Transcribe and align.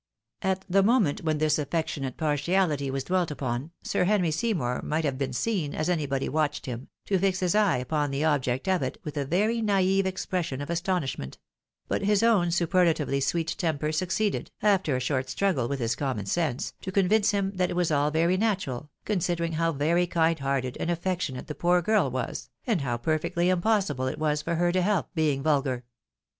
At 0.41 0.65
the 0.67 0.81
moment 0.81 1.21
when 1.23 1.37
this 1.37 1.59
affectionate 1.59 2.17
partiahty 2.17 2.89
was 2.89 3.03
dwelt 3.03 3.29
upon, 3.29 3.69
Sir 3.83 4.05
Henry 4.05 4.31
Seymour 4.31 4.81
might 4.81 5.05
have 5.05 5.19
been 5.19 5.31
seen, 5.31 5.73
had 5.73 5.89
anybody 5.89 6.27
watched 6.27 6.65
him, 6.65 6.87
to 7.05 7.19
fix 7.19 7.39
his 7.39 7.53
eyes 7.53 7.83
upon 7.83 8.09
the 8.09 8.23
object 8.23 8.67
of 8.67 8.81
it 8.81 8.99
with 9.03 9.15
a 9.15 9.25
very 9.27 9.61
naive 9.61 10.07
expression 10.07 10.59
of 10.59 10.71
astonishment; 10.71 11.37
but 11.87 12.01
his 12.01 12.23
own 12.23 12.49
superlatively 12.49 13.19
sweet 13.19 13.53
temper 13.59 13.91
succeeded, 13.91 14.49
after 14.63 14.95
a 14.95 14.99
short 14.99 15.29
struggle 15.29 15.67
with 15.67 15.79
his 15.79 15.93
common 15.95 16.25
sense, 16.25 16.73
to 16.81 16.91
convince 16.91 17.29
him 17.29 17.51
that 17.53 17.69
it 17.69 17.75
was 17.75 17.91
all 17.91 18.09
very 18.09 18.37
natural, 18.37 18.89
considering 19.05 19.51
how 19.51 19.71
very 19.71 20.07
kind 20.07 20.39
hearted 20.39 20.77
and 20.79 20.89
affectionate 20.89 21.45
the 21.45 21.53
poor 21.53 21.79
girl 21.79 22.09
was, 22.09 22.49
and 22.65 22.81
how 22.81 22.97
perfectly 22.97 23.49
impossible 23.49 24.07
it 24.07 24.17
was 24.17 24.41
for 24.41 24.55
her 24.55 24.71
to 24.71 24.81
help 24.81 25.13
being 25.13 25.43
vulgar. 25.43 25.83